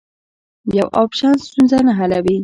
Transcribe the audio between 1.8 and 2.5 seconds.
نه حلوي.